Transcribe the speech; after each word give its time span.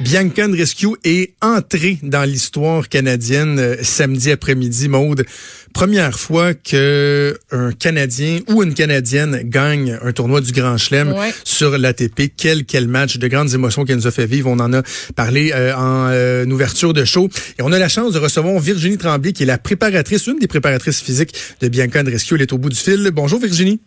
Bianca 0.00 0.46
Rescue 0.46 0.96
est 1.04 1.34
entrée 1.42 1.98
dans 2.02 2.24
l'histoire 2.24 2.88
canadienne 2.88 3.58
euh, 3.58 3.76
samedi 3.82 4.30
après-midi, 4.30 4.88
Maude. 4.88 5.26
Première 5.74 6.18
fois 6.18 6.54
que 6.54 7.38
un 7.50 7.72
Canadien 7.72 8.40
ou 8.48 8.62
une 8.62 8.72
Canadienne 8.72 9.42
gagne 9.44 9.98
un 10.02 10.12
tournoi 10.12 10.40
du 10.40 10.52
Grand 10.52 10.78
Chelem 10.78 11.14
sur 11.44 11.76
l'ATP. 11.76 12.32
Quel 12.34 12.64
quel 12.64 12.88
match 12.88 13.18
de 13.18 13.28
grandes 13.28 13.52
émotions 13.52 13.84
qu'elle 13.84 13.96
nous 13.96 14.06
a 14.06 14.10
fait 14.10 14.24
vivre. 14.24 14.48
On 14.48 14.58
en 14.58 14.72
a 14.72 14.82
parlé 15.16 15.52
euh, 15.54 15.76
en 15.76 16.08
euh, 16.08 16.46
ouverture 16.46 16.94
de 16.94 17.04
show. 17.04 17.28
Et 17.58 17.62
on 17.62 17.70
a 17.70 17.78
la 17.78 17.88
chance 17.88 18.14
de 18.14 18.18
recevoir 18.18 18.58
Virginie 18.58 18.96
Tremblay, 18.96 19.32
qui 19.32 19.42
est 19.42 19.46
la 19.46 19.58
préparatrice, 19.58 20.26
une 20.26 20.38
des 20.38 20.48
préparatrices 20.48 21.02
physiques 21.02 21.34
de 21.60 21.68
Bianca 21.68 22.02
Rescue. 22.02 22.36
Elle 22.36 22.42
est 22.42 22.52
au 22.54 22.58
bout 22.58 22.70
du 22.70 22.76
fil. 22.76 23.10
Bonjour 23.12 23.38
Virginie. 23.38 23.80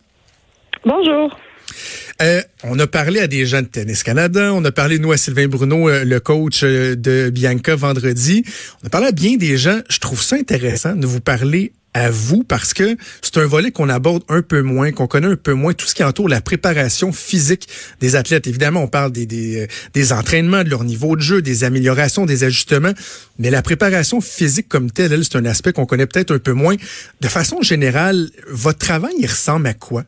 Bonjour. 0.86 1.36
Euh, 2.22 2.42
on 2.64 2.78
a 2.80 2.88
parlé 2.88 3.20
à 3.20 3.28
des 3.28 3.46
gens 3.46 3.62
de 3.62 3.68
Tennis 3.68 4.04
Canada, 4.04 4.54
on 4.54 4.64
a 4.66 4.72
parlé, 4.72 5.00
nous, 5.00 5.12
à 5.12 5.18
Sylvain 5.18 5.48
Bruno, 5.48 5.90
euh, 5.90 6.04
le 6.04 6.20
coach 6.20 6.62
euh, 6.64 6.96
de 6.96 7.30
Bianca 7.30 7.76
vendredi. 7.76 8.44
On 8.84 8.88
a 8.88 8.90
parlé 8.90 9.08
à 9.08 9.12
bien 9.12 9.38
des 9.38 9.58
gens. 9.58 9.80
Je 9.90 10.00
trouve 10.00 10.22
ça 10.22 10.36
intéressant 10.36 10.96
de 10.96 11.06
vous 11.06 11.22
parler 11.22 11.74
à 11.94 12.10
vous 12.10 12.44
parce 12.44 12.74
que 12.74 12.98
c'est 13.22 13.38
un 13.38 13.46
volet 13.46 13.72
qu'on 13.72 13.90
aborde 13.90 14.24
un 14.28 14.42
peu 14.42 14.62
moins, 14.62 14.92
qu'on 14.92 15.08
connaît 15.08 15.28
un 15.28 15.36
peu 15.36 15.54
moins, 15.54 15.74
tout 15.74 15.86
ce 15.86 15.94
qui 15.94 16.04
entoure 16.04 16.28
la 16.28 16.42
préparation 16.42 17.12
physique 17.12 17.68
des 18.00 18.16
athlètes. 18.16 18.48
Évidemment, 18.48 18.82
on 18.82 18.88
parle 18.88 19.12
des, 19.12 19.26
des, 19.26 20.14
entraînements, 20.14 20.64
de 20.64 20.70
leur 20.70 20.84
niveau 20.84 21.16
de 21.16 21.22
jeu, 21.22 21.42
des 21.42 21.64
améliorations, 21.64 22.26
des 22.26 22.44
ajustements, 22.44 22.94
mais 23.38 23.52
la 23.52 23.62
préparation 23.62 24.22
physique 24.22 24.68
comme 24.68 24.92
telle, 24.92 25.14
elle, 25.14 25.24
c'est 25.24 25.36
un 25.36 25.46
aspect 25.46 25.74
qu'on 25.74 25.86
connaît 25.86 26.08
peut-être 26.08 26.34
un 26.34 26.40
peu 26.40 26.54
moins. 26.54 26.76
De 27.22 27.28
façon 27.28 27.62
générale, 27.62 28.30
votre 28.50 28.80
travail, 28.80 29.14
il 29.20 29.28
ressemble 29.28 29.68
à 29.68 29.74
quoi? 29.74 30.04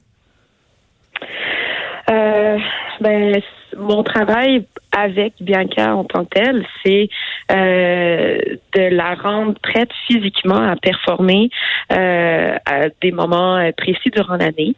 Euh, 2.09 2.59
ben, 3.02 3.41
mon 3.77 4.04
travail 4.04 4.66
avec 4.95 5.34
Bianca 5.41 5.95
en 5.95 6.05
tant 6.05 6.23
que 6.26 6.30
telle, 6.30 6.66
c'est 6.84 7.09
euh, 7.52 8.38
de 8.73 8.95
la 8.95 9.16
rendre 9.16 9.55
prête 9.62 9.89
physiquement 10.08 10.62
à 10.62 10.75
performer 10.75 11.50
euh, 11.92 12.56
à 12.66 12.89
des 13.02 13.12
moments 13.12 13.70
précis 13.75 14.09
durant 14.14 14.38
l'année. 14.38 14.75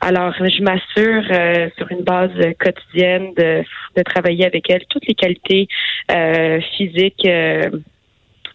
Alors, 0.00 0.34
je 0.34 0.62
m'assure 0.62 1.24
euh, 1.30 1.68
sur 1.76 1.90
une 1.90 2.02
base 2.02 2.30
quotidienne 2.60 3.32
de, 3.36 3.64
de, 3.96 4.02
travailler 4.02 4.44
avec 4.44 4.70
elle 4.70 4.84
toutes 4.88 5.06
les 5.06 5.14
qualités 5.14 5.68
euh, 6.12 6.60
physiques 6.76 7.26
euh, 7.26 7.70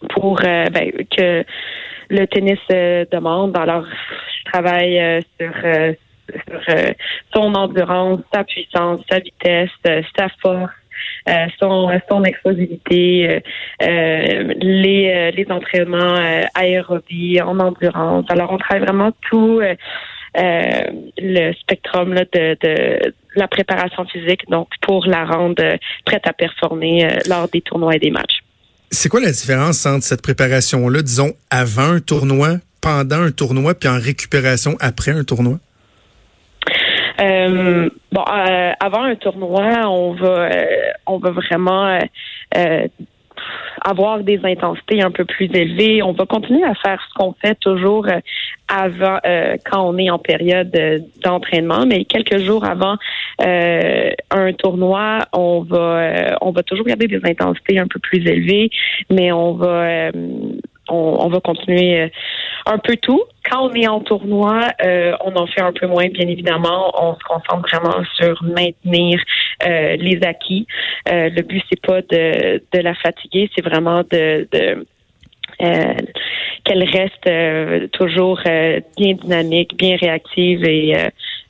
pour 0.09 0.38
ben, 0.41 0.91
que 1.17 1.44
le 2.09 2.25
tennis 2.28 2.59
demande. 3.11 3.58
Alors, 3.58 3.85
je 3.85 4.52
travaille 4.52 5.23
sur 5.39 5.53
sur 6.47 6.61
euh, 6.69 6.93
son 7.33 7.53
endurance, 7.55 8.21
sa 8.33 8.43
puissance, 8.43 9.01
sa 9.09 9.19
vitesse, 9.19 9.69
euh, 9.87 10.01
sa 10.17 10.27
force. 10.41 10.71
Euh, 11.29 11.47
son, 11.59 11.89
son 12.09 12.23
explosivité, 12.23 13.41
les, 13.79 15.31
les 15.31 15.45
entraînements 15.49 16.15
aérobie, 16.53 17.41
en 17.41 17.59
endurance. 17.59 18.25
Alors, 18.29 18.51
on 18.51 18.57
travaille 18.57 18.85
vraiment 18.85 19.11
tout 19.29 19.61
le 20.35 21.53
spectrum 21.53 22.13
de, 22.13 22.57
de, 22.61 23.13
la 23.35 23.47
préparation 23.47 24.05
physique, 24.05 24.47
donc 24.49 24.67
pour 24.81 25.07
la 25.07 25.25
rendre 25.25 25.77
prête 26.05 26.27
à 26.27 26.33
performer 26.33 27.07
lors 27.27 27.47
des 27.47 27.61
tournois 27.61 27.95
et 27.95 27.99
des 27.99 28.11
matchs. 28.11 28.43
C'est 28.91 29.09
quoi 29.09 29.21
la 29.21 29.31
différence 29.31 29.85
entre 29.85 30.03
cette 30.03 30.21
préparation-là, 30.21 31.01
disons, 31.01 31.33
avant 31.49 31.93
un 31.93 31.99
tournoi, 31.99 32.57
pendant 32.81 33.21
un 33.21 33.31
tournoi, 33.31 33.75
puis 33.75 33.88
en 33.88 33.99
récupération 33.99 34.75
après 34.79 35.11
un 35.11 35.23
tournoi? 35.23 35.59
Euh, 37.22 37.89
bon, 38.11 38.22
euh, 38.22 38.72
avant 38.80 39.03
un 39.03 39.16
tournoi, 39.16 39.88
on 39.88 40.14
va, 40.14 40.52
euh, 40.52 40.66
on 41.05 41.17
va 41.17 41.31
vraiment 41.31 42.00
avoir 43.83 44.19
des 44.23 44.39
intensités 44.44 45.02
un 45.02 45.11
peu 45.11 45.25
plus 45.25 45.50
élevées. 45.53 46.02
On 46.02 46.13
va 46.13 46.25
continuer 46.25 46.63
à 46.63 46.73
faire 46.75 47.02
ce 47.08 47.13
qu'on 47.16 47.33
fait 47.33 47.55
toujours 47.59 48.08
avant, 48.67 49.19
quand 49.66 49.88
on 49.88 49.97
est 49.97 50.09
en 50.09 50.19
période 50.19 50.72
d'entraînement, 51.23 51.85
mais 51.85 52.06
quelques 52.06 52.38
jours 52.40 52.66
avant 52.66 52.97
un 53.40 54.53
tournoi, 54.53 55.19
on 55.34 55.62
va, 55.62 56.38
on 56.41 56.51
va 56.51 56.63
toujours 56.63 56.85
garder 56.85 57.07
des 57.07 57.22
intensités 57.24 57.79
un 57.79 57.88
peu 57.88 58.00
plus 58.00 58.25
élevées, 58.25 58.69
mais 59.09 59.31
on 59.31 59.53
va 59.53 60.12
on, 60.90 61.30
va 61.30 61.40
continuer 61.40 62.02
euh, 62.02 62.09
un 62.66 62.78
peu 62.78 62.97
tout. 62.97 63.24
Quand 63.50 63.69
on 63.69 63.74
est 63.74 63.88
en 63.88 64.02
tournoi, 64.02 64.68
euh, 64.84 65.14
on 65.24 65.36
en 65.36 65.47
fait 65.47 65.62
un 65.62 65.74
peu 65.74 65.88
moins, 65.88 66.08
bien 66.09 66.28
évidemment. 66.28 66.92
On 67.02 67.16
se 67.16 67.24
concentre 67.24 67.68
vraiment 67.69 68.03
sur 68.16 68.44
maintenir 68.44 69.19
euh, 69.66 69.96
les 69.97 70.19
acquis. 70.24 70.68
le 71.08 71.42
but, 71.42 71.64
c'est 71.69 71.81
pas 71.81 72.02
de, 72.02 72.62
de 72.72 72.80
la 72.80 72.94
fatiguer, 72.96 73.50
c'est 73.56 73.64
vraiment 73.64 74.02
de, 74.09 74.47
de 74.52 74.86
qu'elle 76.64 76.84
reste 76.84 77.92
toujours 77.92 78.40
bien 78.98 79.13
dynamique, 79.13 79.78
bien 79.78 79.96
réactive 79.96 80.66
et 80.66 80.96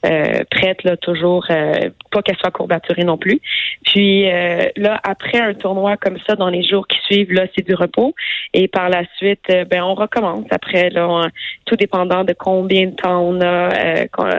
euh, 0.04 0.44
prête 0.50 0.84
là 0.84 0.98
toujours 0.98 1.46
euh, 1.52 1.92
pas 2.12 2.24
qu'elle 2.24 2.38
soit 2.38 2.50
courbaturée 2.50 3.04
non 3.04 3.18
plus. 3.18 3.40
Puis 3.86 4.32
euh, 4.32 4.68
là 4.76 5.00
après 5.04 5.40
un 5.40 5.54
tournoi 5.54 5.96
comme 5.98 6.18
ça 6.28 6.36
dans 6.36 6.50
les 6.50 6.68
jours 6.68 6.88
qui 6.88 6.98
suivent 7.06 7.32
là 7.32 7.46
c'est 7.56 7.64
du 7.64 7.76
repos 7.76 8.16
et 8.54 8.68
par 8.68 8.90
la 8.90 9.04
suite 9.18 9.46
ben 9.70 9.84
on 9.84 9.94
recommence 9.94 10.46
après 10.50 10.90
là 10.90 11.28
tout 11.66 11.76
dépendant 11.76 12.24
de 12.24 12.34
combien 12.34 12.88
de 12.88 12.96
temps 12.96 13.22
on 13.22 13.42
a 13.42 13.70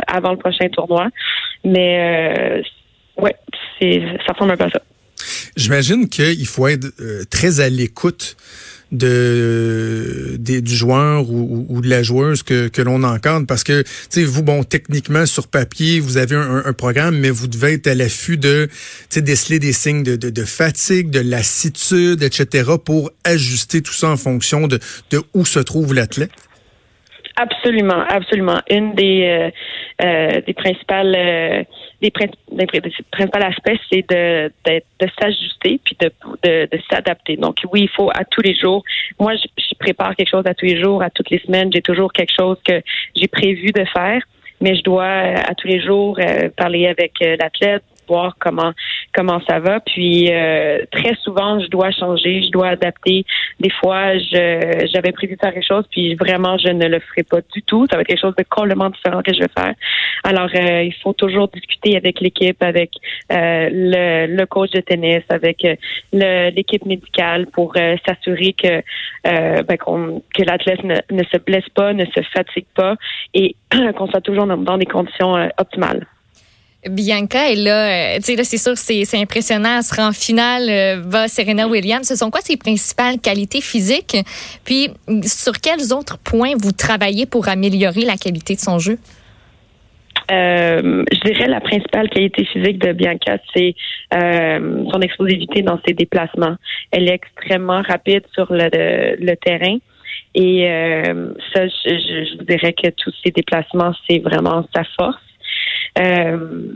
avant 0.09 0.33
le 0.33 0.39
prochain 0.39 0.69
tournoi. 0.69 1.09
Mais 1.65 2.63
ouais, 3.17 3.37
c'est 3.79 4.03
ça 4.27 4.33
ressemble 4.33 4.53
un 4.53 4.57
peu 4.57 4.69
ça. 4.69 4.81
J'imagine 5.57 6.09
qu'il 6.09 6.47
faut 6.47 6.67
être 6.67 6.89
très 7.31 7.61
à 7.61 7.69
l'écoute 7.69 8.37
de, 8.93 10.37
du 10.39 10.75
joueur 10.75 11.29
ou, 11.29 11.81
de 11.81 11.89
la 11.89 12.03
joueuse 12.03 12.43
que, 12.43 12.69
que 12.69 12.83
l'on 12.83 13.03
encadre. 13.03 13.47
Parce 13.47 13.65
que 13.65 13.83
tu 14.11 14.25
vous 14.25 14.43
bon 14.43 14.63
techniquement 14.63 15.27
sur 15.27 15.49
papier 15.49 16.01
vous 16.01 16.17
avez 16.17 16.37
un, 16.37 16.73
programme 16.73 17.19
mais 17.19 17.31
vous 17.31 17.49
devez 17.49 17.75
être 17.75 17.87
à 17.87 17.95
l'affût 17.95 18.37
de 18.37 18.69
déceler 19.17 19.59
des 19.59 19.73
signes 19.73 20.03
de, 20.03 20.17
de, 20.17 20.45
fatigue 20.45 21.11
de 21.11 21.21
lassitude 21.21 22.23
etc 22.23 22.73
pour 22.83 23.11
ajuster 23.25 23.83
tout 23.83 23.93
ça 23.93 24.09
en 24.09 24.17
fonction 24.17 24.69
de, 24.69 24.79
de 25.11 25.21
où 25.35 25.45
se 25.45 25.59
trouve 25.59 25.95
l'athlète 25.95 26.31
Absolument, 27.37 28.05
absolument. 28.09 28.59
Une 28.69 28.95
des 28.95 29.23
euh, 29.25 29.51
euh, 30.05 30.41
des 30.47 30.53
principales 30.53 31.15
euh, 31.17 31.65
des, 32.03 32.11
principaux 32.11 33.39
aspects, 33.39 33.81
c'est 33.91 34.05
de, 34.11 34.53
de, 34.67 35.09
s'ajuster 35.19 35.81
puis 35.83 35.97
de, 36.01 36.11
de, 36.43 36.69
de 36.71 36.83
s'adapter. 36.91 37.37
Donc 37.37 37.57
oui, 37.73 37.83
il 37.83 37.89
faut 37.89 38.11
à 38.11 38.25
tous 38.25 38.43
les 38.43 38.55
jours. 38.55 38.85
Moi, 39.19 39.35
je, 39.37 39.47
je, 39.57 39.75
prépare 39.79 40.15
quelque 40.15 40.29
chose 40.29 40.47
à 40.47 40.55
tous 40.55 40.67
les 40.67 40.81
jours, 40.81 41.03
à 41.03 41.11
toutes 41.11 41.31
les 41.31 41.39
semaines. 41.39 41.73
J'ai 41.73 41.83
toujours 41.83 42.13
quelque 42.13 42.35
chose 42.37 42.59
que 42.65 42.83
j'ai 43.17 43.29
prévu 43.29 43.73
de 43.73 43.85
faire, 43.87 44.23
mais 44.61 44.77
je 44.77 44.83
dois 44.83 45.07
à 45.07 45.55
tous 45.55 45.69
les 45.69 45.81
jours 45.81 46.19
parler 46.57 46.87
avec 46.87 47.15
l'athlète, 47.21 47.83
comment 48.39 48.73
comment 49.15 49.41
ça 49.49 49.59
va. 49.61 49.81
Puis 49.81 50.29
euh, 50.31 50.85
très 50.91 51.15
souvent, 51.23 51.61
je 51.61 51.69
dois 51.69 51.91
changer, 51.91 52.43
je 52.43 52.51
dois 52.51 52.69
adapter. 52.69 53.25
Des 53.61 53.71
fois, 53.71 54.17
je 54.19 54.89
j'avais 54.93 55.13
prévu 55.13 55.37
faire 55.41 55.53
quelque 55.53 55.67
chose, 55.67 55.85
puis 55.91 56.15
vraiment, 56.15 56.57
je 56.59 56.69
ne 56.69 56.89
le 56.89 57.01
ferai 57.01 57.23
pas 57.23 57.41
du 57.55 57.63
tout. 57.63 57.87
Ça 57.91 57.97
va 57.97 58.03
être 58.03 58.09
quelque 58.09 58.21
chose 58.21 58.35
de 58.37 58.45
complètement 58.49 58.91
différent 58.91 59.23
que 59.23 59.33
je 59.35 59.41
vais 59.41 59.51
faire. 59.57 59.75
Alors, 60.25 60.49
euh, 60.55 60.83
il 60.83 60.95
faut 61.03 61.13
toujours 61.13 61.49
discuter 61.49 61.97
avec 61.97 62.21
l'équipe, 62.21 62.63
avec 62.63 62.91
euh, 63.33 63.69
le, 63.71 64.37
le, 64.37 64.47
coach 64.47 64.71
de 64.71 64.81
tennis, 64.81 65.23
avec 65.29 65.67
l'équipe 66.13 66.85
médicale 66.87 67.47
pour 67.47 67.75
s'assurer 68.07 68.53
que 68.53 68.83
ben, 69.25 69.77
que 70.35 70.43
l'athlète 70.43 70.83
ne, 70.85 71.25
se 71.25 71.39
blesse 71.39 71.69
pas, 71.75 71.93
ne 71.93 72.05
se 72.07 72.21
fatigue 72.35 72.67
pas 72.75 72.97
et 73.35 73.55
qu'on 73.97 74.07
soit 74.09 74.21
toujours 74.21 74.47
dans 74.47 74.79
des 74.79 74.87
conditions 74.87 75.35
optimales. 75.59 76.07
Bianca 76.89 77.49
est 77.49 77.57
là, 77.57 78.17
euh, 78.17 78.17
tu 78.17 78.23
sais 78.23 78.37
là 78.37 78.43
c'est 78.43 78.59
sûr 78.59 78.77
c'est 78.77 79.21
impressionnant, 79.21 79.77
elle 79.77 79.85
sera 79.85 80.09
en 80.09 80.13
finale 80.13 80.69
euh, 80.69 81.01
va 81.05 81.29
Serena 81.29 81.69
Williams. 81.69 82.09
Ce 82.09 82.17
sont 82.17 82.31
quoi 82.31 82.41
ses 82.41 82.57
principales 82.57 83.21
qualités 83.21 83.61
physiques? 83.61 84.17
Puis 84.65 84.91
sur 85.23 85.53
quels 85.61 85.93
autres 85.93 86.19
points 86.19 86.55
vous 86.61 86.73
travaillez 86.73 87.25
pour 87.27 87.49
améliorer 87.49 88.05
la 88.05 88.17
qualité 88.17 88.57
de 88.57 88.61
son 88.61 88.81
jeu? 88.81 88.99
Euh, 90.33 91.05
je 91.13 91.21
dirais 91.21 91.47
la 91.47 91.61
principale 91.61 92.09
qualité 92.09 92.45
physique 92.47 92.79
de 92.79 92.93
Bianca, 92.93 93.39
c'est 93.55 93.77
son 94.13 95.01
explosivité 95.01 95.63
dans 95.63 95.79
ses 95.87 95.95
déplacements. 95.95 96.57
Elle 96.91 97.09
est 97.09 97.15
extrêmement 97.15 97.83
rapide 97.83 98.25
sur 98.35 98.53
le, 98.53 98.69
le 99.21 99.37
terrain. 99.37 99.79
Et 100.35 100.67
ça, 101.55 101.67
je, 101.67 101.91
je, 101.91 102.39
je, 102.39 102.45
dirais 102.45 102.73
que 102.73 102.91
tous 102.91 103.13
ses 103.25 103.31
déplacements, 103.31 103.93
c'est 104.09 104.19
vraiment 104.19 104.67
sa 104.75 104.83
force. 104.97 105.23
Euh, 105.99 106.71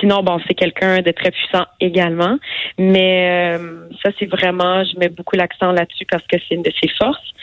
sinon, 0.00 0.22
bon, 0.22 0.38
c'est 0.46 0.54
quelqu'un 0.54 1.02
de 1.02 1.10
très 1.10 1.30
puissant 1.30 1.66
également. 1.80 2.38
Mais 2.78 3.56
euh, 3.58 3.88
ça, 4.02 4.10
c'est 4.18 4.26
vraiment, 4.26 4.84
je 4.84 4.98
mets 4.98 5.08
beaucoup 5.08 5.36
l'accent 5.36 5.72
là-dessus 5.72 6.06
parce 6.10 6.26
que 6.26 6.36
c'est 6.48 6.54
une 6.54 6.62
de 6.62 6.72
ses 6.82 6.88
forces. 6.98 7.34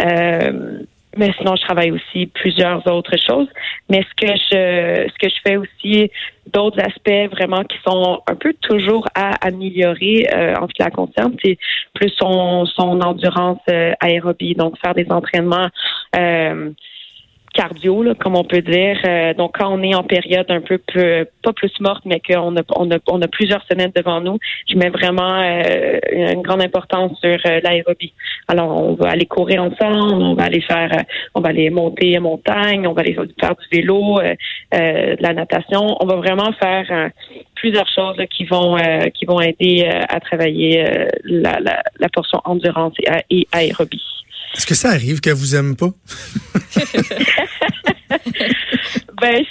Euh, 0.00 0.82
mais 1.16 1.32
sinon, 1.38 1.56
je 1.56 1.62
travaille 1.62 1.90
aussi 1.90 2.26
plusieurs 2.26 2.86
autres 2.86 3.16
choses. 3.26 3.48
Mais 3.88 4.02
ce 4.02 4.26
que 4.26 4.32
je, 4.32 5.08
ce 5.08 5.18
que 5.18 5.28
je 5.28 5.40
fais 5.44 5.56
aussi, 5.56 6.10
d'autres 6.52 6.80
aspects 6.80 7.34
vraiment 7.34 7.64
qui 7.64 7.76
sont 7.86 8.22
un 8.26 8.34
peu 8.34 8.54
toujours 8.60 9.06
à 9.14 9.30
améliorer 9.46 10.28
euh, 10.32 10.54
en 10.56 10.68
ce 10.68 10.74
qui 10.74 10.82
la 10.82 10.90
concerne, 10.90 11.34
c'est 11.42 11.58
plus 11.94 12.10
son, 12.10 12.66
son 12.66 13.00
endurance 13.00 13.60
euh, 13.70 13.92
aérobie, 14.00 14.54
donc 14.54 14.78
faire 14.78 14.94
des 14.94 15.06
entraînements. 15.10 15.68
Cardio, 17.58 18.04
comme 18.20 18.36
on 18.36 18.44
peut 18.44 18.62
dire. 18.62 18.98
Euh, 19.04 19.34
donc, 19.34 19.56
quand 19.58 19.68
on 19.68 19.82
est 19.82 19.92
en 19.92 20.04
période 20.04 20.46
un 20.48 20.60
peu 20.60 20.78
pas 21.42 21.52
plus 21.52 21.72
morte, 21.80 22.04
mais 22.04 22.20
qu'on 22.20 22.56
a, 22.56 22.62
on 23.08 23.20
a, 23.20 23.28
plusieurs 23.28 23.64
semaines 23.66 23.90
devant 23.96 24.20
nous, 24.20 24.38
je 24.70 24.76
mets 24.76 24.90
vraiment 24.90 25.42
euh, 25.42 25.98
une 26.12 26.42
grande 26.42 26.62
importance 26.62 27.18
sur 27.18 27.36
euh, 27.46 27.60
l'aérobie. 27.60 28.12
Alors, 28.46 28.80
on 28.80 28.94
va 28.94 29.10
aller 29.10 29.26
courir 29.26 29.64
ensemble, 29.64 30.22
on 30.22 30.34
va 30.34 30.44
aller 30.44 30.60
faire, 30.60 31.04
on 31.34 31.40
va 31.40 31.48
aller 31.48 31.68
monter 31.70 32.16
en 32.16 32.22
montagne, 32.22 32.86
on 32.86 32.92
va 32.92 33.00
aller 33.00 33.16
faire 33.40 33.56
du 33.56 33.76
vélo, 33.76 34.20
de 34.72 35.22
la 35.22 35.34
natation. 35.34 35.96
On 36.00 36.06
va 36.06 36.14
vraiment 36.14 36.52
faire 36.52 37.10
plusieurs 37.56 37.88
choses 37.92 38.22
qui 38.30 38.44
vont 38.44 39.40
aider 39.40 39.84
à 40.08 40.20
travailler 40.20 40.84
la, 41.24 42.08
portion 42.12 42.40
endurance 42.44 42.94
et, 43.00 43.38
et 43.38 43.48
aérobie. 43.52 44.02
Est-ce 44.54 44.66
que 44.66 44.74
ça 44.74 44.90
arrive 44.90 45.20
qu'elle 45.20 45.34
vous 45.34 45.54
aime 45.54 45.76
pas? 45.76 45.90
ben, 49.20 49.44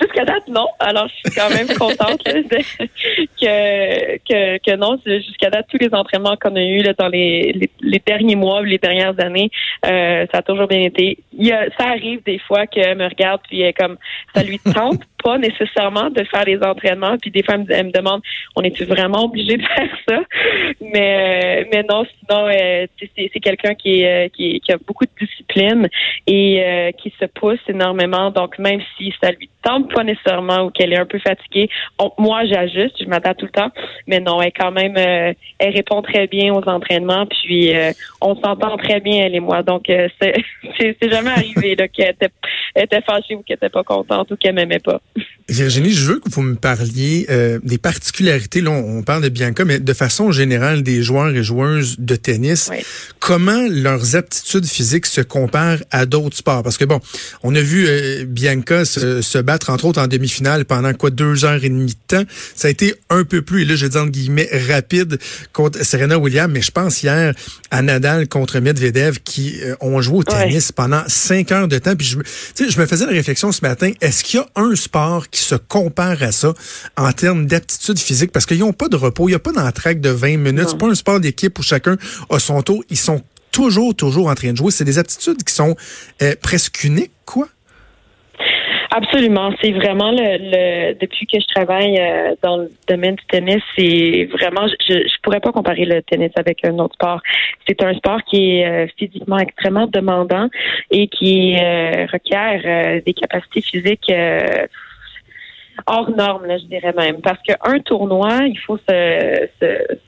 jusqu'à 0.00 0.24
date, 0.24 0.48
non. 0.48 0.66
Alors, 0.78 1.08
je 1.08 1.14
suis 1.14 1.30
quand 1.38 1.50
même 1.50 1.68
contente 1.76 2.22
que, 2.24 2.40
que, 4.18 4.58
que 4.58 4.76
non. 4.76 4.98
Jusqu'à 5.04 5.50
date, 5.50 5.66
tous 5.70 5.78
les 5.78 5.92
entraînements 5.92 6.36
qu'on 6.36 6.56
a 6.56 6.62
eus 6.62 6.82
dans 6.98 7.08
les, 7.08 7.70
les, 7.80 8.02
derniers 8.04 8.36
mois, 8.36 8.62
les 8.62 8.78
dernières 8.78 9.18
années, 9.20 9.50
euh, 9.86 10.26
ça 10.32 10.38
a 10.38 10.42
toujours 10.42 10.66
bien 10.66 10.80
été. 10.80 11.18
Il 11.38 11.46
y 11.46 11.52
a, 11.52 11.66
ça 11.78 11.88
arrive 11.88 12.22
des 12.24 12.38
fois 12.38 12.66
qu'elle 12.66 12.96
me 12.96 13.04
regarde 13.04 13.40
puis 13.48 13.60
elle, 13.60 13.74
comme 13.74 13.96
ça 14.34 14.42
lui 14.42 14.58
tente 14.58 15.02
pas 15.22 15.38
nécessairement 15.38 16.10
de 16.10 16.22
faire 16.24 16.44
les 16.44 16.62
entraînements. 16.62 17.16
Puis 17.18 17.30
des 17.30 17.42
fois, 17.42 17.56
elle 17.68 17.86
me, 17.86 17.90
demande, 17.92 18.22
on 18.54 18.62
est-tu 18.62 18.84
vraiment 18.84 19.24
obligé 19.24 19.56
de 19.56 19.62
faire 19.62 19.90
ça? 20.08 20.20
Mais, 20.80 21.64
euh, 21.64 21.68
mais 21.72 21.82
non, 21.82 22.04
sinon, 22.04 22.46
euh, 22.46 22.86
c'est 23.16 23.40
quelqu'un 23.40 23.74
qui, 23.74 24.02
est, 24.02 24.32
qui, 24.34 24.60
qui, 24.60 24.72
a 24.72 24.76
beaucoup 24.78 25.04
de 25.04 25.26
discipline 25.26 25.88
et 26.26 26.92
qui 26.98 27.12
se 27.18 27.26
pousse 27.26 27.58
énormément. 27.68 28.30
Donc, 28.30 28.58
même 28.58 28.80
si 28.96 29.12
ça 29.20 29.32
lui 29.32 29.48
pas 29.94 30.04
nécessairement 30.04 30.64
ou 30.64 30.70
qu'elle 30.70 30.92
est 30.92 30.98
un 30.98 31.06
peu 31.06 31.18
fatiguée, 31.18 31.68
moi, 32.18 32.44
j'ajuste, 32.44 32.96
je 33.00 33.06
m'attends 33.06 33.34
tout 33.34 33.46
le 33.46 33.52
temps. 33.52 33.70
Mais 34.06 34.20
non, 34.20 34.40
elle 34.40 34.52
quand 34.52 34.72
même, 34.72 34.96
elle 34.96 35.74
répond 35.74 36.02
très 36.02 36.26
bien 36.26 36.52
aux 36.52 36.68
entraînements. 36.68 37.26
Puis, 37.26 37.72
on 38.20 38.34
s'entend 38.36 38.76
très 38.76 39.00
bien, 39.00 39.24
elle 39.24 39.34
et 39.34 39.40
moi. 39.40 39.62
Donc, 39.62 39.84
c'est 40.20 41.10
jamais 41.10 41.30
arrivé 41.30 41.76
qu'elle 41.92 42.10
était, 42.10 42.30
était 42.74 43.02
fâchée 43.02 43.34
ou 43.34 43.42
qu'elle 43.42 43.56
était 43.56 43.68
pas 43.68 43.84
contente 43.84 44.30
ou 44.30 44.36
qu'elle 44.36 44.54
m'aimait 44.54 44.78
pas. 44.78 45.00
Virginie, 45.48 45.92
je 45.92 46.04
veux 46.04 46.18
que 46.18 46.28
vous 46.28 46.42
me 46.42 46.56
parliez 46.56 47.26
euh, 47.30 47.60
des 47.62 47.78
particularités. 47.78 48.60
Là, 48.60 48.70
on, 48.72 49.02
parle 49.04 49.22
de 49.22 49.28
Bianca, 49.28 49.64
mais 49.64 49.78
de 49.78 49.92
façon 49.92 50.32
générale 50.32 50.82
des 50.82 51.02
joueurs 51.02 51.28
et 51.28 51.44
joueuses 51.44 52.00
de 52.00 52.16
tennis. 52.16 52.70
Comment 53.20 53.64
leurs 53.70 54.16
aptitudes 54.16 54.66
physiques 54.66 55.06
se 55.06 55.20
comparent 55.20 55.84
à 55.92 56.04
d'autres 56.04 56.36
sports? 56.36 56.64
Parce 56.64 56.76
que 56.76 56.84
bon, 56.84 56.98
on 57.44 57.54
a 57.54 57.60
vu 57.60 57.86
euh, 57.86 58.24
Bianca 58.26 58.84
se, 58.84 59.40
battre 59.40 59.55
entre 59.70 59.84
autres 59.86 60.00
en 60.00 60.06
demi-finale 60.06 60.64
pendant 60.64 60.92
quoi 60.94 61.10
deux 61.10 61.44
heures 61.44 61.64
et 61.64 61.68
demie 61.68 61.94
de 61.94 62.16
temps. 62.16 62.24
Ça 62.54 62.68
a 62.68 62.70
été 62.70 62.94
un 63.10 63.24
peu 63.24 63.42
plus, 63.42 63.62
et 63.62 63.64
là 63.64 63.76
je 63.76 63.86
dis 63.86 63.96
entre 63.96 64.10
guillemets 64.10 64.48
rapide 64.68 65.18
contre 65.52 65.84
Serena 65.84 66.18
Williams, 66.18 66.52
mais 66.52 66.62
je 66.62 66.70
pense 66.70 67.02
hier 67.02 67.34
à 67.70 67.82
Nadal 67.82 68.28
contre 68.28 68.60
Medvedev 68.60 69.18
qui 69.24 69.60
euh, 69.62 69.74
ont 69.80 70.00
joué 70.00 70.18
au 70.18 70.24
tennis 70.24 70.72
pendant 70.72 71.02
cinq 71.08 71.52
heures 71.52 71.68
de 71.68 71.78
temps. 71.78 71.96
Puis 71.96 72.06
je, 72.06 72.18
je 72.68 72.80
me 72.80 72.86
faisais 72.86 73.06
la 73.06 73.12
réflexion 73.12 73.52
ce 73.52 73.62
matin. 73.62 73.92
Est-ce 74.00 74.24
qu'il 74.24 74.40
y 74.40 74.42
a 74.42 74.46
un 74.56 74.74
sport 74.76 75.28
qui 75.30 75.40
se 75.40 75.54
compare 75.54 76.22
à 76.22 76.32
ça 76.32 76.54
en 76.96 77.12
termes 77.12 77.46
d'aptitude 77.46 77.98
physique? 77.98 78.32
Parce 78.32 78.46
qu'ils 78.46 78.58
n'ont 78.58 78.72
pas 78.72 78.88
de 78.88 78.96
repos, 78.96 79.28
il 79.28 79.32
n'y 79.32 79.36
a 79.36 79.40
pas 79.40 79.52
d'entraque 79.52 80.00
de 80.00 80.10
20 80.10 80.36
minutes, 80.38 80.68
c'est 80.70 80.78
pas 80.78 80.88
un 80.88 80.94
sport 80.94 81.20
d'équipe 81.20 81.58
où 81.58 81.62
chacun 81.62 81.96
a 82.30 82.38
son 82.38 82.62
tour, 82.62 82.84
ils 82.90 82.96
sont 82.96 83.22
toujours, 83.52 83.94
toujours 83.94 84.28
en 84.28 84.34
train 84.34 84.52
de 84.52 84.56
jouer. 84.56 84.70
C'est 84.70 84.84
des 84.84 84.98
aptitudes 84.98 85.42
qui 85.42 85.54
sont 85.54 85.76
euh, 86.22 86.34
presque 86.40 86.84
uniques, 86.84 87.12
quoi. 87.24 87.48
Absolument. 88.90 89.52
C'est 89.60 89.72
vraiment 89.72 90.10
le, 90.12 90.94
depuis 90.94 91.26
que 91.26 91.38
je 91.40 91.46
travaille 91.54 91.98
euh, 91.98 92.34
dans 92.42 92.58
le 92.58 92.70
domaine 92.88 93.16
du 93.16 93.24
tennis, 93.26 93.62
c'est 93.76 94.28
vraiment 94.32 94.66
je, 94.68 94.94
je 94.94 95.20
pourrais 95.22 95.40
pas 95.40 95.52
comparer 95.52 95.84
le 95.84 96.02
tennis 96.02 96.30
avec 96.36 96.64
un 96.64 96.78
autre 96.78 96.94
sport. 96.94 97.20
C'est 97.66 97.82
un 97.82 97.94
sport 97.94 98.22
qui 98.24 98.58
est 98.58 98.66
euh, 98.66 98.86
physiquement 98.96 99.38
extrêmement 99.38 99.86
demandant 99.86 100.48
et 100.90 101.08
qui 101.08 101.56
requiert 102.12 103.02
des 103.04 103.12
capacités 103.12 103.60
physiques 103.60 104.12
hors 105.86 106.10
norme, 106.10 106.46
là, 106.46 106.58
je 106.58 106.64
dirais 106.64 106.94
même. 106.96 107.20
Parce 107.20 107.40
qu'un 107.42 107.78
tournoi, 107.80 108.40
il 108.46 108.58
faut 108.58 108.78
se, 108.78 109.48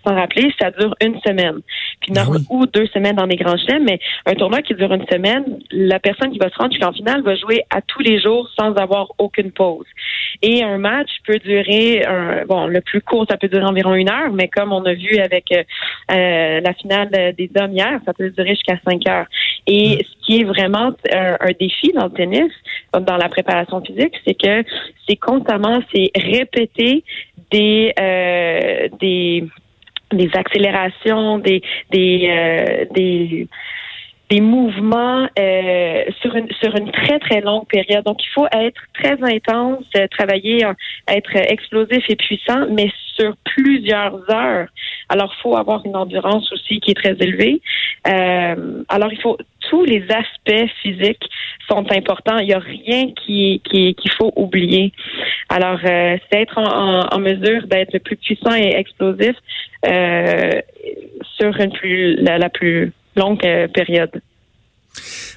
s'en 0.05 0.15
rappeler, 0.15 0.53
ça 0.61 0.70
dure 0.70 0.94
une 1.00 1.19
semaine. 1.20 1.61
Puis 2.00 2.12
ben 2.12 2.26
ou 2.50 2.67
deux 2.67 2.87
semaines 2.87 3.17
dans 3.17 3.26
les 3.26 3.37
grands 3.37 3.56
chelems, 3.56 3.85
mais 3.85 3.99
un 4.26 4.35
tournoi 4.35 4.62
qui 4.62 4.75
dure 4.75 4.93
une 4.93 5.06
semaine, 5.06 5.59
la 5.70 5.99
personne 5.99 6.31
qui 6.31 6.38
va 6.38 6.49
se 6.49 6.56
rendre 6.56 6.73
jusqu'en 6.73 6.93
finale 6.93 7.23
va 7.23 7.35
jouer 7.37 7.65
à 7.70 7.81
tous 7.82 8.00
les 8.00 8.20
jours 8.20 8.49
sans 8.59 8.75
avoir 8.75 9.12
aucune 9.19 9.50
pause. 9.50 9.87
Et 10.43 10.62
un 10.62 10.79
match 10.79 11.11
peut 11.26 11.38
durer, 11.38 12.05
un, 12.06 12.44
bon, 12.47 12.67
le 12.67 12.81
plus 12.81 13.00
court, 13.00 13.26
ça 13.29 13.37
peut 13.37 13.49
durer 13.49 13.64
environ 13.64 13.94
une 13.94 14.09
heure, 14.09 14.32
mais 14.32 14.49
comme 14.49 14.73
on 14.73 14.85
a 14.85 14.94
vu 14.94 15.19
avec 15.19 15.47
euh, 15.53 15.62
euh 16.12 16.61
la 16.61 16.75
finale 16.75 17.35
des 17.37 17.50
hommes 17.59 17.73
hier, 17.73 18.00
ça 18.05 18.12
peut 18.12 18.31
durer 18.31 18.50
jusqu'à 18.50 18.79
cinq 18.87 19.06
heures. 19.09 19.26
Et 19.70 20.03
ce 20.03 20.26
qui 20.26 20.41
est 20.41 20.44
vraiment 20.44 20.93
un, 21.12 21.37
un 21.41 21.53
défi 21.61 21.93
dans 21.93 22.06
le 22.06 22.11
tennis, 22.12 22.50
dans 22.99 23.19
la 23.19 23.29
préparation 23.29 23.82
physique, 23.82 24.15
c'est 24.26 24.35
que 24.35 24.65
c'est 25.06 25.17
constamment, 25.17 25.81
c'est 25.94 26.11
répéter 26.17 27.05
des, 27.50 27.93
euh, 28.00 28.88
des, 28.99 29.44
des 30.11 30.31
accélérations, 30.32 31.38
des, 31.38 31.61
des, 31.91 32.29
euh, 32.31 32.85
des 32.94 33.47
des 34.31 34.41
mouvements 34.41 35.27
euh, 35.39 36.05
sur 36.21 36.35
une 36.37 36.49
sur 36.61 36.75
une 36.77 36.91
très 36.91 37.19
très 37.19 37.41
longue 37.41 37.67
période. 37.67 38.05
Donc 38.05 38.23
il 38.23 38.29
faut 38.29 38.47
être 38.53 38.81
très 38.95 39.17
intense, 39.23 39.85
euh, 39.97 40.07
travailler, 40.09 40.65
être 41.09 41.35
explosif 41.35 42.05
et 42.09 42.17
puissant, 42.17 42.67
mais 42.71 42.91
sur 43.17 43.35
plusieurs 43.45 44.31
heures. 44.31 44.69
Alors 45.09 45.35
faut 45.43 45.57
avoir 45.57 45.85
une 45.87 45.97
endurance 45.97 46.53
aussi 46.53 46.81
qui 46.81 46.91
est 46.91 46.95
très 47.03 47.17
élevée. 47.21 47.63
Euh, 48.07 48.83
alors 48.89 49.13
il 49.13 49.21
faut 49.21 49.39
tous 49.71 49.85
les 49.85 50.05
aspects 50.11 50.71
physiques 50.83 51.29
sont 51.69 51.91
importants. 51.91 52.39
Il 52.39 52.49
n'y 52.49 52.55
a 52.55 52.59
rien 52.59 53.13
qui 53.13 53.63
qu'il 53.65 54.13
faut 54.19 54.33
oublier. 54.37 54.93
Alors 55.49 55.79
c'est 55.83 56.41
être 56.43 56.59
en, 56.59 57.09
en, 57.15 57.19
mesure 57.19 57.67
d'être 57.67 57.95
le 57.95 58.01
plus 58.01 58.17
puissant 58.17 58.55
et 58.55 58.75
explosif 58.77 59.37
sur 61.39 61.61
une 61.61 61.73
plus 61.73 62.17
la, 62.17 62.49
plus 62.50 62.93
longue 63.19 63.45
euh, 63.45 63.69
période. 63.69 64.23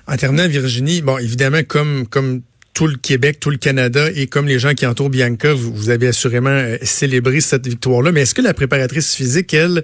En 0.08 0.17
terminant, 0.17 0.48
Virginie, 0.48 1.01
bon, 1.01 1.17
évidemment, 1.17 1.62
comme, 1.67 2.08
comme 2.08 2.41
tout 2.74 2.88
le 2.88 2.96
Québec, 2.96 3.39
tout 3.39 3.50
le 3.50 3.58
Canada 3.58 4.08
et 4.15 4.27
comme 4.27 4.48
les 4.48 4.58
gens 4.58 4.74
qui 4.74 4.86
entourent 4.86 5.10
Bianca, 5.10 5.53
vous, 5.53 5.89
avez 5.89 6.08
assurément 6.08 6.50
euh, 6.50 6.77
célébré 6.81 7.41
cette 7.41 7.67
victoire-là. 7.67 8.12
Mais 8.12 8.22
est-ce 8.22 8.34
que 8.34 8.41
la 8.41 8.53
préparatrice 8.53 9.15
physique, 9.15 9.53
elle, 9.53 9.84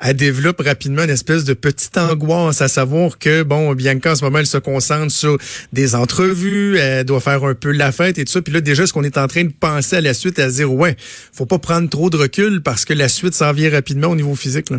elle 0.00 0.16
développe 0.16 0.60
rapidement 0.60 1.02
une 1.02 1.10
espèce 1.10 1.44
de 1.44 1.54
petite 1.54 1.96
angoisse 1.98 2.62
à 2.62 2.68
savoir 2.68 3.18
que, 3.18 3.42
bon, 3.42 3.74
Bianca, 3.74 4.12
en 4.12 4.14
ce 4.14 4.24
moment, 4.24 4.38
elle 4.38 4.46
se 4.46 4.58
concentre 4.58 5.10
sur 5.10 5.38
des 5.72 5.94
entrevues, 5.94 6.78
elle 6.78 7.04
doit 7.04 7.20
faire 7.20 7.44
un 7.44 7.54
peu 7.54 7.72
la 7.72 7.90
fête 7.90 8.18
et 8.18 8.24
tout 8.24 8.32
ça. 8.32 8.42
Puis 8.42 8.52
là, 8.52 8.60
déjà, 8.60 8.86
ce 8.86 8.92
qu'on 8.92 9.04
est 9.04 9.18
en 9.18 9.26
train 9.26 9.44
de 9.44 9.52
penser 9.52 9.96
à 9.96 10.00
la 10.00 10.14
suite, 10.14 10.38
à 10.38 10.50
se 10.50 10.56
dire, 10.56 10.72
ouais, 10.72 10.96
faut 10.98 11.46
pas 11.46 11.58
prendre 11.58 11.88
trop 11.88 12.10
de 12.10 12.16
recul 12.16 12.62
parce 12.62 12.84
que 12.84 12.94
la 12.94 13.08
suite 13.08 13.34
s'en 13.34 13.52
vient 13.52 13.70
rapidement 13.70 14.08
au 14.08 14.16
niveau 14.16 14.34
physique, 14.34 14.70
là? 14.70 14.78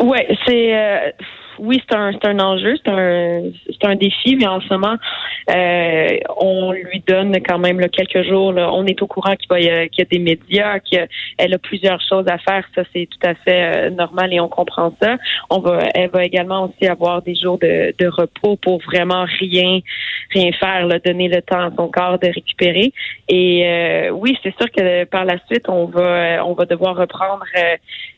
Ouais, 0.00 0.28
c'est 0.46 0.76
euh, 0.76 1.10
oui, 1.58 1.82
c'est 1.88 1.96
un, 1.96 2.12
c'est 2.12 2.26
un 2.26 2.38
enjeu, 2.40 2.76
c'est 2.84 2.90
un, 2.90 3.42
c'est 3.66 3.86
un 3.86 3.96
défi, 3.96 4.36
mais 4.36 4.46
en 4.46 4.60
ce 4.60 4.68
moment, 4.72 4.96
euh, 5.50 6.18
on 6.36 6.72
lui 6.72 7.02
donne 7.06 7.34
quand 7.46 7.58
même 7.58 7.80
là, 7.80 7.88
quelques 7.88 8.26
jours. 8.28 8.52
Là, 8.52 8.72
on 8.72 8.84
est 8.86 9.00
au 9.02 9.06
courant 9.06 9.34
qu'il, 9.36 9.48
va, 9.48 9.58
qu'il 9.58 9.98
y 9.98 10.02
a 10.02 10.04
des 10.04 10.18
médias, 10.18 10.78
qu'elle 10.80 11.54
a 11.54 11.58
plusieurs 11.58 12.00
choses 12.00 12.26
à 12.28 12.38
faire. 12.38 12.64
Ça, 12.74 12.82
c'est 12.92 13.08
tout 13.10 13.26
à 13.26 13.34
fait 13.34 13.76
euh, 13.76 13.90
normal 13.90 14.32
et 14.32 14.40
on 14.40 14.48
comprend 14.48 14.94
ça. 15.00 15.16
On 15.50 15.60
va, 15.60 15.80
elle 15.94 16.10
va 16.10 16.24
également 16.24 16.64
aussi 16.64 16.86
avoir 16.88 17.22
des 17.22 17.34
jours 17.34 17.58
de, 17.58 17.94
de 17.98 18.06
repos 18.08 18.56
pour 18.56 18.80
vraiment 18.82 19.24
rien, 19.38 19.80
rien 20.32 20.52
faire, 20.52 20.86
là, 20.86 20.98
donner 20.98 21.28
le 21.28 21.42
temps 21.42 21.60
à 21.60 21.70
son 21.76 21.88
corps 21.88 22.18
de 22.18 22.26
récupérer. 22.26 22.92
Et 23.28 23.66
euh, 23.66 24.10
oui, 24.10 24.36
c'est 24.42 24.54
sûr 24.56 24.70
que 24.70 25.04
par 25.04 25.24
la 25.24 25.38
suite, 25.46 25.68
on 25.68 25.86
va, 25.86 26.44
on 26.46 26.54
va 26.54 26.64
devoir 26.64 26.96
reprendre 26.96 27.44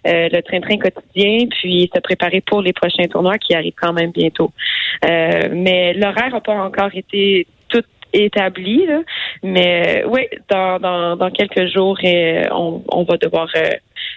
le 0.05 0.41
train-train 0.41 0.79
quotidien, 0.79 1.47
puis 1.51 1.91
se 1.95 2.01
préparer 2.01 2.41
pour 2.41 2.63
les 2.63 2.73
prochains 2.73 3.07
tournois 3.07 3.30
qui 3.39 3.55
arrive 3.55 3.75
quand 3.81 3.93
même 3.93 4.11
bientôt. 4.11 4.53
Euh, 5.09 5.49
mais 5.53 5.95
l'horaire 5.95 6.31
n'a 6.33 6.41
pas 6.41 6.55
encore 6.55 6.91
été 6.95 7.47
tout 7.69 7.83
établi, 8.13 8.87
mais 9.43 10.05
oui, 10.07 10.23
dans, 10.49 11.31
quelques 11.33 11.73
jours, 11.73 11.99
on, 12.03 13.05
va 13.05 13.17
devoir 13.17 13.49
euh, 13.57 13.71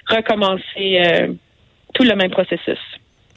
recommencer 0.08 1.00
euh, 1.00 1.28
tout 1.94 2.04
le 2.04 2.16
même 2.16 2.32
processus. 2.32 2.80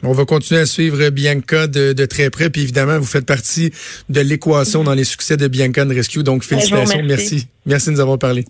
On 0.03 0.13
va 0.13 0.25
continuer 0.27 0.61
à 0.61 0.67
suivre 0.67 1.09
Bianca 1.09 1.67
de, 1.67 1.93
de, 1.95 2.07
très 2.07 2.29
près. 2.29 2.51
Puis 2.51 2.63
évidemment, 2.63 2.99
vous 2.99 3.07
faites 3.07 3.27
partie 3.27 3.71
de 4.11 4.21
l'équation 4.21 4.85
dans 4.85 4.93
les 4.93 5.05
succès 5.05 5.39
de 5.39 5.49
Bianca 5.49 5.85
Rescue. 5.85 6.23
Donc, 6.23 6.43
félicitations. 6.45 7.03
Merci. 7.03 7.49
Merci 7.65 7.89
de 7.89 7.95
nous 7.95 8.01
avoir 8.01 8.19
parlé. 8.19 8.45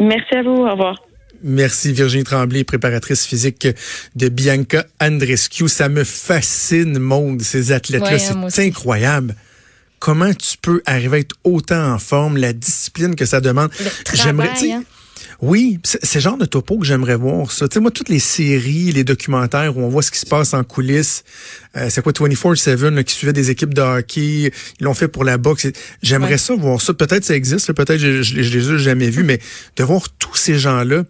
Merci 0.00 0.34
à 0.34 0.42
vous. 0.42 0.62
Au 0.62 0.70
revoir. 0.70 1.05
Merci 1.46 1.92
Virginie 1.92 2.24
Tremblay, 2.24 2.64
préparatrice 2.64 3.24
physique 3.24 3.68
de 4.16 4.28
Bianca 4.28 4.84
Andrescu. 5.00 5.68
Ça 5.68 5.88
me 5.88 6.02
fascine, 6.02 6.98
monde, 6.98 7.40
ces 7.40 7.70
athlètes-là. 7.70 8.18
c'est 8.50 8.66
incroyable. 8.66 9.36
Comment 10.00 10.34
tu 10.34 10.56
peux 10.60 10.82
arriver 10.86 11.16
à 11.16 11.20
être 11.20 11.36
autant 11.44 11.92
en 11.92 11.98
forme, 11.98 12.36
la 12.36 12.52
discipline 12.52 13.14
que 13.14 13.24
ça 13.24 13.40
demande? 13.40 13.70
J'aimerais, 14.12 14.50
hein. 14.72 14.82
Oui, 15.40 15.78
c'est 15.84 16.14
le 16.14 16.20
genre 16.20 16.38
de 16.38 16.44
topo 16.44 16.78
que 16.78 16.84
j'aimerais 16.84 17.16
voir 17.16 17.52
ça. 17.52 17.68
Tu 17.68 17.74
sais, 17.74 17.80
moi, 17.80 17.90
toutes 17.90 18.08
les 18.08 18.18
séries, 18.18 18.92
les 18.92 19.04
documentaires 19.04 19.76
où 19.76 19.82
on 19.82 19.88
voit 19.88 20.02
ce 20.02 20.10
qui 20.10 20.18
se 20.18 20.26
passe 20.26 20.54
en 20.54 20.64
coulisses, 20.64 21.24
euh, 21.76 21.88
c'est 21.90 22.02
quoi 22.02 22.12
24-7 22.12 23.04
qui 23.04 23.14
suivait 23.14 23.32
des 23.32 23.50
équipes 23.50 23.74
de 23.74 23.82
hockey, 23.82 24.52
ils 24.80 24.84
l'ont 24.84 24.94
fait 24.94 25.08
pour 25.08 25.24
la 25.24 25.38
boxe. 25.38 25.66
J'aimerais 26.02 26.38
ça 26.38 26.54
voir 26.54 26.80
ça. 26.80 26.94
Peut-être 26.94 27.24
ça 27.24 27.34
existe, 27.34 27.72
peut-être 27.72 27.98
je, 27.98 28.22
je, 28.22 28.42
je, 28.42 28.58
les 28.58 28.70
ai 28.70 28.78
jamais 28.78 29.10
vus, 29.10 29.24
mais 29.24 29.38
de 29.76 29.84
voir 29.84 30.08
tous 30.18 30.36
ces 30.36 30.58
gens-là 30.58 31.04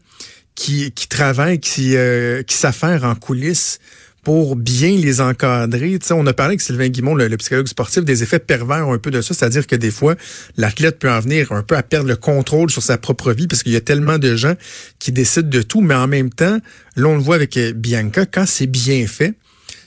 qui, 0.55 0.91
qui 0.93 1.07
travaillent, 1.07 1.61
qui, 1.61 1.97
euh, 1.97 2.43
qui 2.43 2.57
s'affairent 2.57 3.05
en 3.05 3.15
coulisses 3.15 3.79
pour 4.27 4.57
bien 4.57 4.91
les 4.91 5.21
encadrer. 5.21 6.01
Tu 6.01 6.09
sais, 6.09 6.13
on 6.13 6.27
a 6.27 6.33
parlé 6.33 6.55
avec 6.55 6.61
Sylvain 6.61 6.89
Guimond, 6.89 7.15
le, 7.15 7.37
psychologue 7.37 7.69
sportif, 7.69 8.05
des 8.05 8.25
effets 8.25 8.41
pervers 8.41 8.89
un 8.89 8.99
peu 8.99 9.13
de 9.13 9.21
ça, 9.21 9.35
c'est-à-dire 9.35 9.69
que 9.69 9.77
des 9.77 9.93
fois, 9.93 10.17
l'athlète 10.57 10.99
peut 10.99 11.09
en 11.09 11.21
venir 11.21 11.53
un 11.53 11.63
peu 11.63 11.77
à 11.77 11.85
perdre 11.85 12.09
le 12.09 12.17
contrôle 12.17 12.69
sur 12.69 12.83
sa 12.83 12.99
propre 12.99 13.33
vie 13.33 13.47
parce 13.47 13.63
qu'il 13.63 13.71
y 13.71 13.77
a 13.77 13.81
tellement 13.81 14.19
de 14.19 14.35
gens 14.35 14.55
qui 14.99 15.13
décident 15.13 15.49
de 15.49 15.63
tout, 15.63 15.81
mais 15.81 15.95
en 15.95 16.09
même 16.09 16.31
temps, 16.31 16.59
là, 16.97 17.07
on 17.07 17.15
le 17.15 17.23
voit 17.23 17.37
avec 17.37 17.57
euh, 17.57 17.73
Bianca, 17.73 18.27
quand 18.27 18.47
c'est 18.47 18.67
bien 18.67 19.07
fait, 19.07 19.35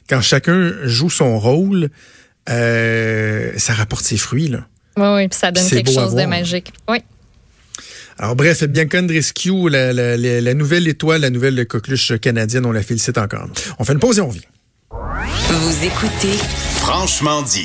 quand 0.10 0.22
chacun 0.22 0.72
joue 0.86 1.10
son 1.10 1.38
rôle, 1.38 1.90
euh, 2.50 3.52
ça 3.58 3.74
rapporte 3.74 4.06
ses 4.06 4.16
fruits. 4.16 4.48
Là. 4.48 4.66
Oui, 4.96 5.08
oui, 5.16 5.28
puis 5.28 5.38
ça 5.38 5.52
donne 5.52 5.68
quelque 5.68 5.92
chose 5.92 6.16
de 6.16 6.24
magique. 6.24 6.72
Oui. 6.88 7.00
Alors 8.22 8.36
bref, 8.36 8.66
Bianca 8.66 9.00
Andrescu, 9.00 9.70
la, 9.70 9.94
la, 9.94 10.18
la, 10.18 10.54
nouvelle 10.54 10.90
étoile, 10.90 11.22
la 11.22 11.30
nouvelle 11.30 11.66
coqueluche 11.66 12.20
canadienne, 12.20 12.66
on 12.66 12.74
la 12.74 12.84
félicite 12.84 13.18
encore. 13.18 13.48
On 13.80 13.86
fait 13.86 13.94
une 13.94 14.00
pause 14.00 14.18
et 14.18 14.22
on 14.22 14.28
vient. 14.28 14.42
Vous 14.92 15.86
écoutez 15.86 16.38
Franchement 16.82 17.42
dit. 17.44 17.58